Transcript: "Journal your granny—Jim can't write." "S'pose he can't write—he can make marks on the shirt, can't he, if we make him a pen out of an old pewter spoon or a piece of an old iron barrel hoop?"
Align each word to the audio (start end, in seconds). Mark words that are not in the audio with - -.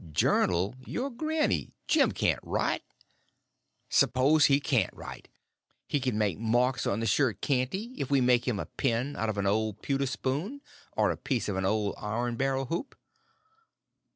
"Journal 0.13 0.73
your 0.87 1.11
granny—Jim 1.11 2.11
can't 2.13 2.39
write." 2.41 2.81
"S'pose 3.87 4.45
he 4.45 4.59
can't 4.59 4.91
write—he 4.95 5.99
can 5.99 6.17
make 6.17 6.39
marks 6.39 6.87
on 6.87 7.01
the 7.01 7.05
shirt, 7.05 7.39
can't 7.39 7.71
he, 7.71 7.93
if 8.01 8.09
we 8.09 8.19
make 8.19 8.47
him 8.47 8.59
a 8.59 8.65
pen 8.65 9.15
out 9.15 9.29
of 9.29 9.37
an 9.37 9.45
old 9.45 9.83
pewter 9.83 10.07
spoon 10.07 10.61
or 10.97 11.11
a 11.11 11.17
piece 11.17 11.47
of 11.47 11.55
an 11.55 11.65
old 11.65 11.93
iron 11.99 12.35
barrel 12.35 12.65
hoop?" 12.65 12.95